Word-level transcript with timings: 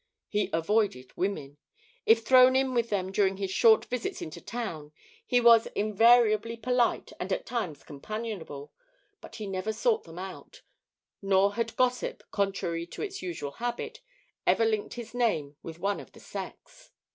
He 0.29 0.49
avoided 0.51 1.15
women. 1.15 1.59
If 2.07 2.25
thrown 2.25 2.55
in 2.55 2.73
with 2.73 2.89
them 2.89 3.11
during 3.11 3.37
his 3.37 3.51
short 3.51 3.85
visits 3.85 4.19
into 4.19 4.41
town, 4.41 4.93
he 5.27 5.39
was 5.39 5.67
invariably 5.75 6.57
polite 6.57 7.13
and 7.19 7.31
at 7.31 7.45
times 7.45 7.83
companionable, 7.83 8.71
but 9.21 9.35
he 9.35 9.45
never 9.45 9.71
sought 9.71 10.05
them 10.05 10.17
out, 10.17 10.63
nor 11.21 11.53
had 11.53 11.75
gossip, 11.75 12.23
contrary 12.31 12.87
to 12.87 13.03
its 13.03 13.21
usual 13.21 13.51
habit, 13.51 14.01
ever 14.47 14.65
linked 14.65 14.95
his 14.95 15.13
name 15.13 15.55
with 15.61 15.77
one 15.77 15.99
of 15.99 16.13
the 16.13 16.19
sex. 16.19 16.89